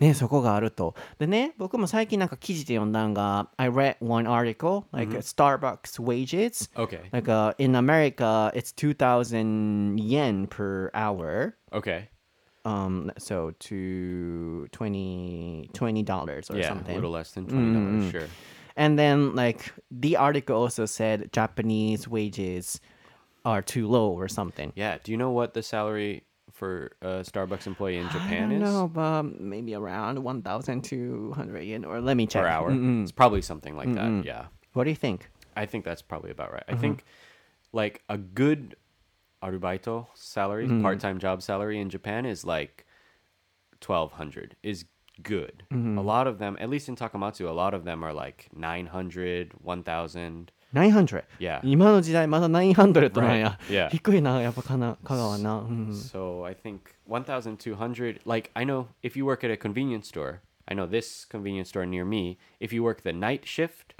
[0.00, 0.94] ね、そこがあると。
[1.18, 6.70] でね、僕も最近なんか記事で読んだんが、I read one article, like Starbucks wages.
[6.74, 7.02] Okay.
[7.12, 11.56] Like uh, in America, it's two thousand yen per hour.
[11.74, 12.08] Okay.
[12.64, 15.68] Um, so to 20
[16.04, 16.92] dollars or yeah, something.
[16.92, 18.12] a little less than twenty dollars.
[18.12, 18.28] Sure.
[18.78, 22.80] And then like the article also said Japanese wages
[23.44, 24.72] are too low or something.
[24.76, 24.98] Yeah.
[25.02, 28.70] Do you know what the salary for a Starbucks employee in Japan I don't is
[28.70, 31.84] know, but maybe around 1,200 yen.
[31.84, 32.42] Or let me check.
[32.42, 32.70] per hour?
[33.02, 34.24] It's probably something like that.
[34.24, 34.46] Yeah.
[34.72, 35.28] What do you think?
[35.56, 36.64] I think that's probably about right.
[36.68, 36.80] I uh-huh.
[36.80, 37.04] think
[37.72, 38.76] like a good
[39.42, 40.82] arubaito salary, mm-hmm.
[40.82, 42.86] part-time job salary in Japan is like
[43.84, 44.84] 1200 is
[45.21, 45.63] good.
[45.71, 49.53] A lot of them, at least in Takamatsu, a lot of them are like 900,
[49.63, 50.51] 1000.
[50.73, 51.23] 900.
[51.39, 51.61] Yeah.
[51.63, 53.59] 今の時代まだ900なんや。
[53.69, 53.89] Right.
[53.89, 53.89] Yeah.
[53.89, 55.57] 低いな、やっぱかな香川な。
[55.59, 55.89] うん。
[55.89, 60.75] So I think 1200 like I know if you work at a convenience store, I
[60.75, 63.93] know this convenience store near me, if you work the night shift,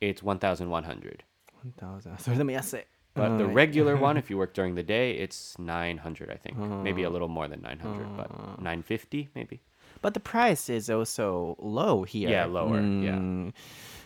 [0.00, 1.24] it's 1100.
[1.64, 2.86] 1000それでも安い。
[3.14, 6.56] But the うん regular one, if you work during the day, it's 900, I think.
[6.56, 9.60] Maybe a little more than 900, but 950 maybe.
[10.01, 12.29] But the price is also low here.
[12.29, 13.53] Yeah, lower, うん yeah.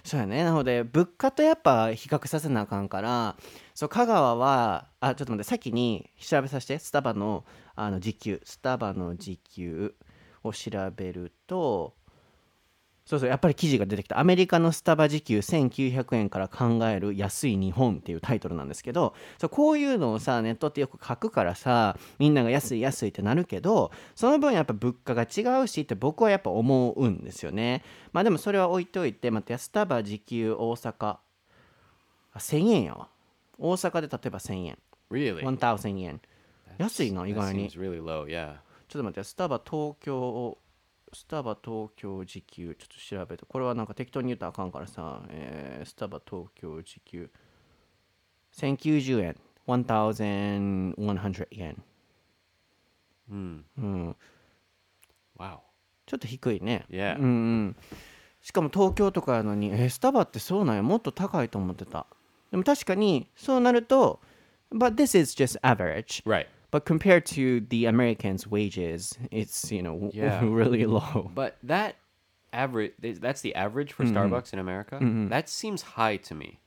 [0.03, 0.43] そうやね。
[0.43, 3.35] なので、物価とやっぱ比較させなあかんから、
[3.75, 9.93] そう、香川は、あ、ちょっと待って、先に調べさせて、スタバのあの時給、スタバの時給
[10.43, 11.93] を調べると、
[13.11, 14.21] そうそう、やっぱり記事が出てきた。
[14.21, 27.83] アメリカのスタバ時給1900円から考える安い日本っていうタイトルなんですけど、そうこういうのをさ、ネットってよく書くからさ、みんなが安い安いってなるけど、その分やっぱ物価が違うしって僕はやっぱ思うんですよね。
[28.13, 31.19] まあでもそれは置いといて、待って、スタバ時給大阪、あ、
[32.37, 33.09] 1000円やわ。
[33.57, 34.77] 大阪で例えば1000円。
[35.11, 35.41] Really?
[35.41, 36.21] 1000円。
[36.77, 37.69] 安いな、意外に。
[37.71, 38.55] really low, yeah.
[38.87, 40.60] ちょっと待って、スタバ東京を、
[41.13, 47.29] スタバ東京時給、ちょっと調べて、これはなんか適当に言ったらあかんからさ、えースタバ東京時給、
[48.53, 49.35] 1090円、
[49.67, 51.83] 1100円。
[55.37, 55.59] Wow.
[56.05, 56.85] ちょっと低いね。
[56.89, 57.17] Yeah.
[57.17, 57.27] うんう
[57.69, 57.75] ん。
[58.41, 62.05] しかも東京とかやのに、えースタバってそうなんや、もっと高いと思ってた。
[62.51, 64.19] でも確かに、そうなると、
[64.71, 66.23] but this is just average.
[66.25, 66.47] Right.
[66.70, 70.40] But compared to the Americans' wages, it's, you know, Yeah.
[70.44, 71.30] really low.
[71.34, 71.96] But that
[72.52, 74.98] average that's the average for Starbucks in America.
[75.30, 76.60] That seems high to me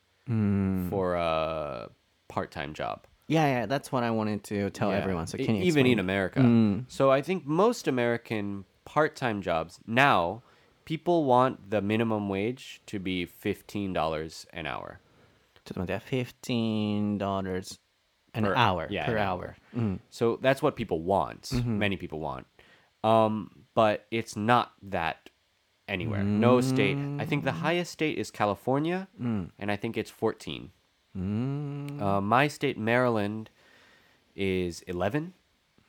[0.90, 1.90] for a
[2.28, 3.06] part-time job.
[3.28, 4.98] Yeah, yeah, that's what I wanted to tell Yeah.
[4.98, 5.28] everyone.
[5.28, 6.00] So E- can you even in explain?
[6.00, 6.86] America.
[6.88, 10.42] So I think most American part-time jobs now
[10.86, 15.00] people want the minimum wage to be $15 an hour.
[15.66, 17.18] ちょっと待って、$15
[18.35, 19.57] an Per- hour yeah, per hour.
[19.77, 19.99] Mm.
[20.11, 21.43] So that's what people want.
[21.43, 21.79] Mm-hmm.
[21.79, 22.47] Many people want.
[23.03, 25.31] Um, but it's not that
[25.89, 26.23] anywhere.
[26.23, 26.97] No state.
[27.19, 27.61] I think the mm.
[27.61, 29.51] highest state is California, mm.
[29.59, 30.71] and I think it's 14.
[31.17, 33.51] Uh, my state, Maryland,
[34.35, 35.33] is 11,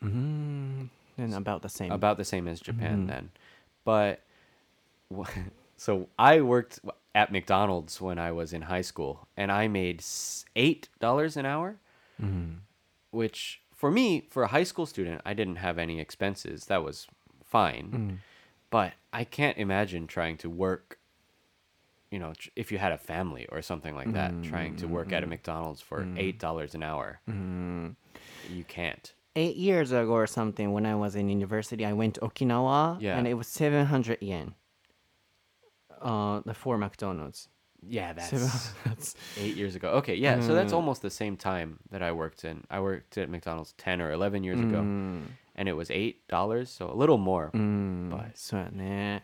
[0.03, 0.83] mm-hmm.
[1.17, 1.91] And about the same.
[1.91, 3.07] about the same as Japan mm-hmm.
[3.07, 3.29] then.
[3.83, 4.21] But
[5.77, 6.79] so I worked
[7.15, 11.77] at McDonald's when I was in high school, and I made $8 an hour,
[12.21, 12.55] Mm-hmm.
[13.11, 16.65] which for me, for a high school student, I didn't have any expenses.
[16.65, 17.07] That was
[17.43, 17.91] fine.
[17.91, 18.15] Mm-hmm.
[18.69, 20.99] But I can't imagine trying to work,
[22.09, 25.11] you know, tr- if you had a family or something like that, trying to work
[25.11, 25.31] at a mm-hmm.
[25.31, 27.19] McDonald's for $8 an hour.
[27.27, 29.13] You can't.
[29.35, 33.17] Eight years ago or something, when I was in university, I went to Okinawa, Yeah.
[33.17, 34.55] and it was 700 yen.
[36.01, 37.49] Uh, the for McDonald's.
[37.87, 38.31] Yeah, that's
[38.85, 39.89] that's eight years ago.
[39.99, 42.63] Okay, yeah, so that's almost the same time that I worked in.
[42.69, 46.95] I worked at McDonald's 10 or 11 years ago, and it was $8, so a
[46.95, 47.51] little more.
[47.51, 49.23] But そうやね。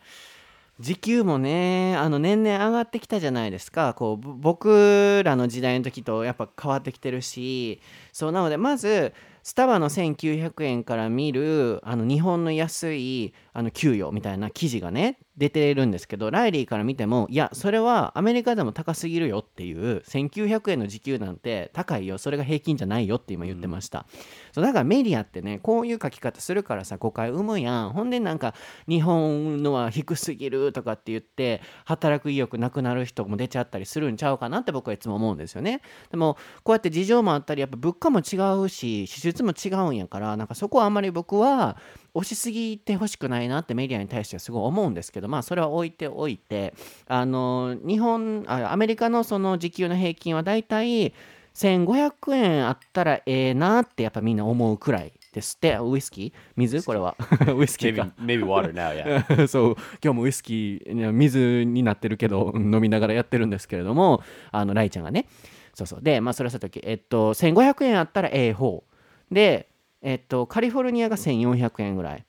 [0.80, 3.94] 時給もね、あの年々上がってきたじゃないですか。
[3.94, 7.80] こうぼ僕らの時代の時とやっぱ変わってきてるし、
[8.12, 24.06] そうなのでまずスタバの1900円から見るあの日本の安いあの給与みたいな記事がね出てるんですけど、ライリーから見てもいやそれはアメリカでも高すぎるよっていう1900円の時給なんて高いよ、それが平均じゃないよって今言ってました。
[24.52, 27.90] そうだからメディアってねこういう書き方するからさ誤解生むやん。
[27.90, 28.54] ほんでなんか
[28.88, 35.80] 日本のは低すぎるとかって言って働く意欲なくなる人も出ちゃったりするんちゃうかなって僕はいつも思うんですよね。
[36.10, 41.78] でもこうやって事情もあったりやっぱ物価も違うし支出も違うんやからなんかそこはあんまり僕は
[42.14, 46.74] 押しすぎてほしくないなってメディアに対してはすごい思うんですけどまあそれは置いておいて
[47.06, 51.14] あの日本あアメリカのその時給の平均はだいたい
[51.54, 55.78] 1500円あったらええなってやっぱみんな思うくらいですって。
[55.78, 56.38] ウイスキー？
[56.56, 56.82] 水？
[56.82, 57.16] これは。
[57.56, 58.12] ウイスキー maybe か。
[58.20, 59.46] Maybe water now, yeah.
[59.48, 59.76] そう。
[60.02, 65.26] 今日もウイスキー水になってるけど飲みながらやってるんですけれどもあのライちゃんがね。
[65.74, 66.02] そうそう。
[66.02, 68.84] でまあそれはさときえっと1500円あったらええ方。
[69.30, 69.68] で
[70.02, 72.24] えっとカリフォルニアが1400円ぐらい、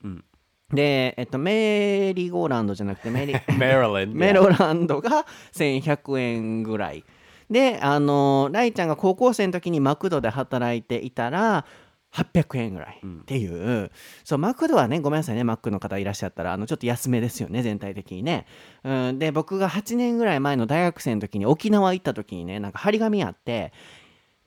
[0.74, 3.34] でえっとメリーゴーランドじゃなくてメリ.
[3.58, 4.34] メ yeah.
[4.34, 5.02] ロランド。
[5.02, 7.04] が1100円ぐらい。
[7.50, 11.66] であのライちゃんが高校生の時にマクドで働いていたら
[12.14, 13.92] 800円ぐらいっていう、
[14.24, 18.46] そうマクドはねごめんなさいねマックの方いらっしゃったらあのちょっと安めですよね全体的にね、
[18.84, 23.74] うん、で僕が8年ぐらい前の大学生の時に沖縄行った時にねなんか張り紙あって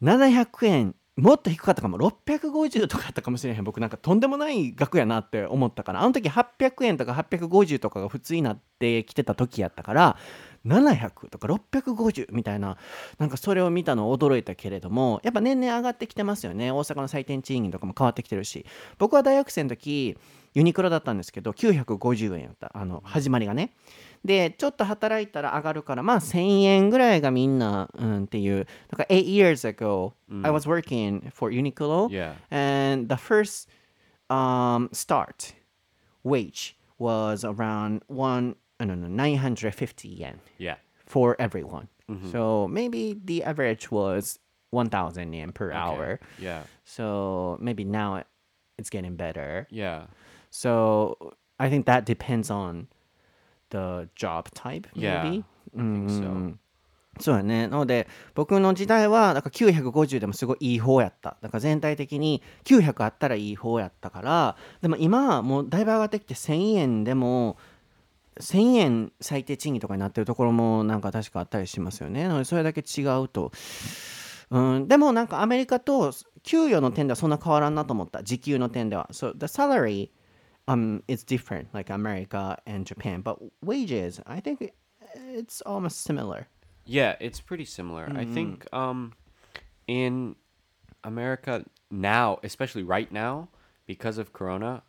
[0.02, 1.96] 700円もっと低かったかも。
[1.96, 3.64] 650とかあったかもしれへん。
[3.64, 6.02] 僕なんかとんでもない額やなって思ったから。
[6.02, 10.18] あの時800円とか850とかが普通になってきてた時やったから。
[10.66, 12.76] 700とか650みたいな。
[13.18, 15.22] なんかそれを見たの驚いたけれども。
[15.24, 16.70] やっぱ年々上がってきてますよね。
[16.70, 18.66] 大阪の最低賃金とかも変わってきてるし。
[18.98, 20.18] 僕は大学生の時
[20.52, 22.72] ユニクロだったんですけど950円やった。
[22.74, 23.72] あの始まりがね。
[24.25, 32.33] でちょっと働いたら上がるからまあ1000円ぐらいがみんな、うん、っていうだから8 years ago、I was working for Uniqlo Yeah.
[32.51, 33.67] and the first
[34.29, 35.53] um, start
[36.23, 40.75] wage was around one I don't know 950 yen Yeah.
[41.05, 41.87] for everyone
[42.31, 44.37] so maybe the average was
[44.71, 46.63] 1000 yen per hour Yeah.
[46.83, 48.27] so maybe now it-
[48.77, 50.07] it's getting better Yeah.
[50.49, 52.87] so I think that depends on
[53.70, 55.22] the job type Yeah.
[55.24, 55.44] maybe?
[55.76, 56.22] I think so.
[56.22, 56.60] うん
[57.20, 57.68] そうだね。
[57.68, 61.36] なので、僕の時代は、だから950でもすごいいい方やった。
[61.40, 67.56] だから全体的に900あったらいい方やったから、でも今はもうだいぶ上がってきて1000円でも、
[68.40, 72.28] 1000円最低賃金とかになってるところもなんか確かあったりしますよね。
[72.28, 73.50] なので、それだけ違うと。
[74.50, 78.22] うん、でもなんかアメリカと給与の点ではそんな変わらんなと思った。
[78.22, 79.08] 時給の点では。
[79.10, 80.10] So the salary
[80.68, 83.20] um, is different, like America and Japan.
[83.20, 84.72] But wages, I think
[85.14, 86.48] it's almost similar.
[86.84, 88.10] Yeah, it's pretty similar.
[88.14, 89.12] I think um,
[89.88, 90.36] in
[91.02, 93.48] America now, especially right now,
[93.86, 94.82] because of Corona,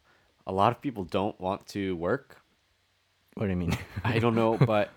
[0.45, 2.41] a lot of people don't want to work.
[3.35, 3.77] What do you mean?
[4.03, 4.89] I don't know, but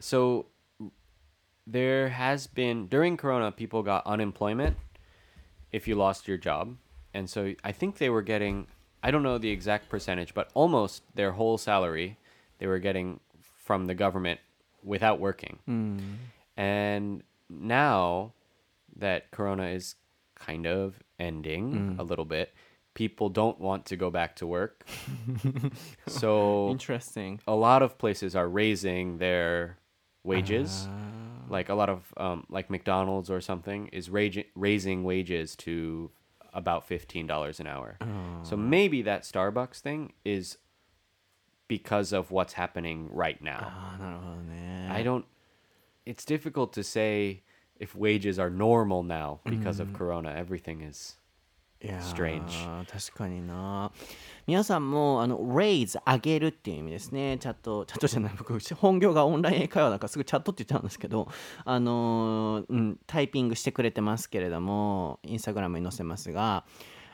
[0.00, 0.46] so
[1.66, 4.76] there has been during Corona, people got unemployment
[5.72, 6.76] if you lost your job,
[7.12, 8.66] and so I think they were getting
[9.02, 12.18] I don't know the exact percentage, but almost their whole salary
[12.58, 13.20] they were getting
[13.64, 14.40] from the government
[14.82, 15.58] without working.
[15.66, 15.98] Hmm.
[16.56, 18.32] And now
[18.96, 19.96] that Corona is
[20.34, 22.00] kind of ending hmm.
[22.00, 22.54] a little bit,
[22.94, 24.86] people don't want to go back to work.
[26.08, 27.40] so Interesting.
[27.46, 29.78] a lot of places are raising their
[30.24, 30.88] wages.
[30.88, 30.92] Ah.
[31.48, 36.10] Like a lot of um, like McDonald's or something is raising raising wages to
[36.56, 37.98] about $15 an hour.
[38.00, 38.06] Oh.
[38.42, 40.58] So maybe that Starbucks thing is
[41.68, 43.72] because of what's happening right now.
[44.00, 45.26] Oh, no, I don't
[46.06, 47.42] it's difficult to say
[47.78, 49.80] if wages are normal now because mm.
[49.80, 50.32] of corona.
[50.34, 51.16] Everything is
[51.94, 53.92] strange 確かにな。
[54.46, 57.38] 皆さんも、あの、raise 上げるっていう意味ですね。
[57.38, 61.28] チャット、チャットじゃない、僕、本業がオンライン英会話だからすぐチャットって言っちゃうんですけど、
[61.64, 66.64] あのうん、タイピングしてくれてますけれども、インスタグラムに載せますが、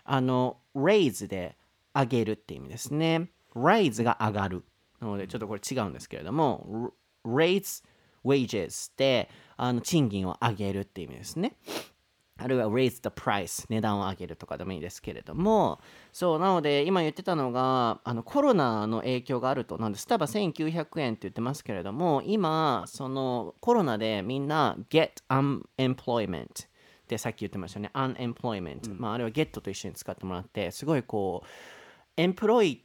[0.05, 1.57] あの、raise で
[1.95, 3.31] 上げるっていう意味ですね。
[3.55, 4.65] raise が上がる。
[5.01, 6.93] なので、ちょっとこれ違うんですけれども、
[7.25, 7.85] raise
[8.25, 11.57] wages であの賃金を上げるっていう意味ですね。
[12.43, 15.81] あるいは raise the price 値段を上げるとかでもいいですけれども。
[16.13, 19.79] そうなので今言ってたのがあのコロナの影響があると。
[19.79, 26.49] なんでスタバ1900円って言ってますけれども今そのコロナでみんな get unemployment っ
[27.07, 27.91] てさっき言ってましたね。
[27.95, 31.49] unemployment、まあ、あれは get と一緒に使ってもらってすごいこう
[32.17, 32.85] エンプロイ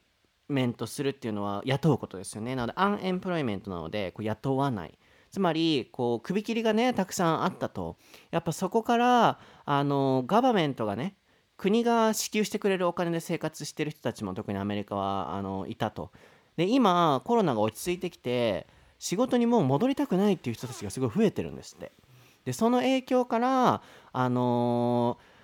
[0.49, 2.55] メントするっていうのは雇うことですよね。
[2.55, 4.97] なのでアンエンプロイメントなのでこう雇わない
[5.37, 7.97] つまりこう首切りがねたくさんあったと。
[8.31, 11.15] やっぱそこからあのガバメントがね
[11.57, 16.11] 国が支給してくれるお金で生活してる人たちも特にアメリカはあのいたと。
[16.55, 18.65] で今コロナが落ち着いてきて
[18.97, 21.91] 仕事にもう戻りたくないっていう人たちがすごい増えてるんですって。
[22.45, 25.37] でその影響からあのー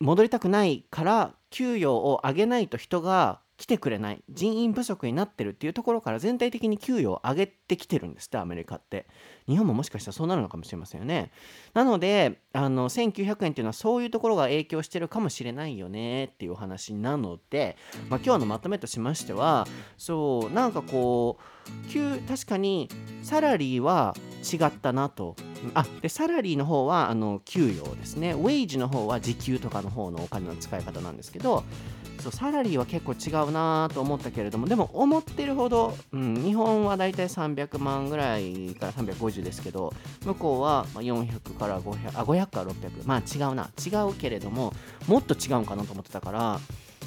[0.00, 9.06] 戻りたくないから給与を上げないと人が来てくれない人員不足になってるっていうところから全体的に給与を上げてきてるんですってアメリカって。
[9.46, 11.30] 日本ももしかしたらそうなるのかもしれませんよね。
[11.72, 17.76] なのであの1900円っていうのはそういうところが影響してるかもしれないよねっていうお話なので、
[18.08, 19.66] まあ、今日のまとめとしましては
[19.98, 21.38] そうなんかこ
[21.88, 22.88] う給確かに
[23.22, 25.36] サラリーは違ったなと。
[25.72, 28.32] あでサラリーの方はあの給与ですね。
[28.32, 31.64] ウェイジの方は時給とかの方のお金の使い方なんですけど
[32.24, 39.92] そうサラリーは結構違うなと思ったけれどもでも思ってるほど、うん、日本はだいたい300万ぐらいから350ですけど
[40.24, 43.70] 向こうはま400から500あ500から600まあ違うな。
[43.84, 44.72] 違うけれども
[45.06, 46.60] もっと違うんかなと思ってたから、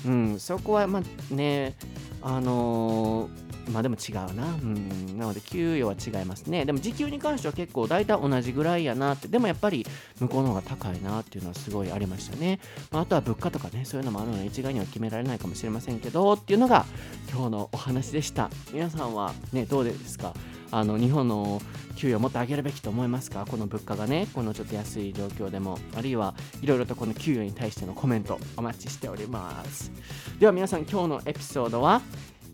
[0.06, 1.76] うん、そこはまあね
[2.22, 4.46] あのーまあでも違うな。
[4.46, 5.18] うん。
[5.18, 6.64] なので、給与は違いますね。
[6.64, 9.28] でも、時給に関しては結構大体同じぐらいやなって。
[9.28, 9.86] でもやっぱり
[10.22, 12.62] 向こうの方が高いなっていうのはすごいありましたね。
[12.92, 16.86] まあ、あとは物価とかね、そういうのもあるので、一概には決められないかもしれませんけど、っていうのが
[17.30, 18.50] 今日のお話でした。
[18.72, 20.34] 皆さんはね、どうですか？
[20.72, 21.62] あの日本の
[21.96, 23.46] 給与をもっと上げるべきと思いますか？
[23.50, 29.92] この物価がね、このちょっと安い状況でも、あるいはいろいろとこの給与に対してのコメントお待ちしております。
[30.40, 32.02] では皆さん、今日のエピソードは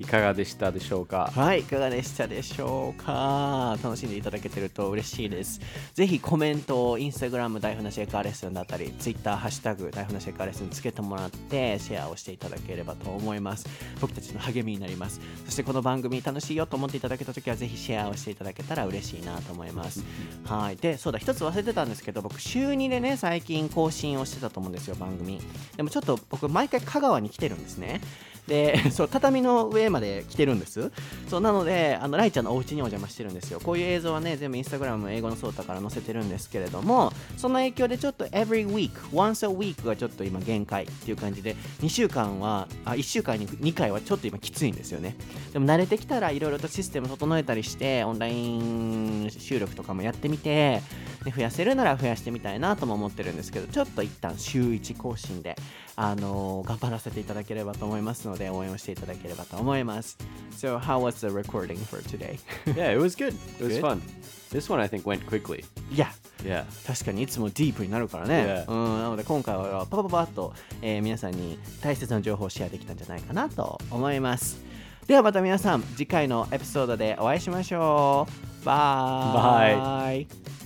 [0.03, 1.31] いかがでしたでしょうか？
[1.33, 3.77] はい、いかがでしたでしょうか？
[3.81, 5.61] 楽しんでいただけてると嬉しいです。
[5.93, 13.65] ぜひコメントをインスタグラム大船シェイカーレッスンだったり、ツイッターハッシュタグ大船シェイカーレッスンつけてもらってシェアをしていただければと思います。
[14.01, 15.21] 僕たちの励みになります。
[15.45, 20.03] そしてこの番組楽しいよと思っていただけたときはぜひシェアをしていただけたら嬉しいなと思います。
[20.45, 20.75] はい。
[20.75, 25.39] で、そうだ、一つ忘れてたんですけど、僕週2でね、最近更新をしてたと思うんですよ、番組。
[25.77, 28.01] でもちょっと僕毎回香川に来てるんですね。
[28.47, 30.91] で そう畳の上まで来てるんです。
[31.29, 33.59] そうなのであのライちゃんのお家にお邪魔してるんですよ。
[33.63, 45.15] こういう映像はね全部インスタグラム英語のソータから載せてるんですけれどもその影響でちょっと every week once a week がちょっと今限界っていう感じで2週間はあ1週間に2回はちょっと今きついんですよね。
[45.53, 50.81] でも慣れてきたらいろいろとシステム整えたりしてオンライン収録とかもやってみて
[51.23, 55.55] で増やせるなら増やしてみたいなとも思ってるんですけどちょっと一旦週1更新で
[55.95, 60.17] あの頑張らせていただければと思いますので応援をしていただければと思います。
[60.51, 62.39] So how was the recording for today?
[62.75, 63.35] Yeah, it was good.
[63.59, 63.81] It was Good?
[63.81, 64.01] fun.
[64.51, 65.63] This one I think went quickly.
[65.91, 66.07] いや
[66.43, 66.65] Yeah.
[66.85, 68.65] 確かにいつもディープになるからね。
[68.67, 68.71] Yeah.
[68.71, 74.57] うん、なので今回はパパパパッと、えー皆さんに大切な情報をシェアできたんじゃないかなと思います。
[75.07, 78.27] ではまた皆さん次回のエピソードでお会いしましょ
[78.61, 78.65] う。
[78.65, 79.75] バイ。
[79.75, 80.62] バイ。